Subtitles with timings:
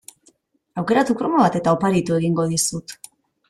[0.83, 3.01] Aukeratu kromo bat eta oparitu egingo dizut.